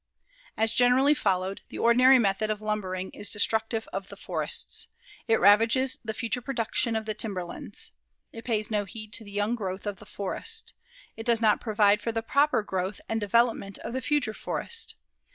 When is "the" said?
1.69-1.77, 4.07-4.15, 6.03-6.15, 7.05-7.13, 9.23-9.29, 9.99-10.07, 12.11-12.23, 13.93-14.01